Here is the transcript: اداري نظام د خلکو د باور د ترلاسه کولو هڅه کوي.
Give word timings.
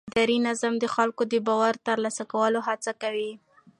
اداري 0.09 0.37
نظام 0.47 0.73
د 0.79 0.85
خلکو 0.95 1.23
د 1.27 1.33
باور 1.47 1.73
د 1.77 1.81
ترلاسه 1.87 2.23
کولو 2.31 2.59
هڅه 2.67 2.91
کوي. 3.01 3.31